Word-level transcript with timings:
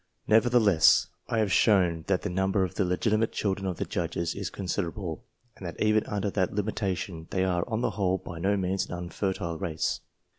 Nevertheless, 0.25 1.09
I 1.27 1.37
have 1.37 1.51
shown 1.51 2.05
that 2.07 2.23
the 2.23 2.29
number 2.31 2.63
of 2.63 2.73
the 2.73 2.83
legitimate 2.83 3.31
children 3.31 3.67
of 3.67 3.77
the 3.77 3.85
Judges 3.85 4.33
is 4.33 4.49
considerable, 4.49 5.25
and 5.55 5.63
that 5.63 5.79
even 5.79 6.07
under 6.07 6.31
that 6.31 6.55
limitation, 6.55 7.27
they 7.29 7.45
are, 7.45 7.63
on 7.69 7.81
the 7.81 7.91
whole, 7.91 8.17
by 8.17 8.39
no 8.39 8.57
means 8.57 8.87
an 8.87 8.93
unfertile 8.95 9.59
race. 9.59 9.99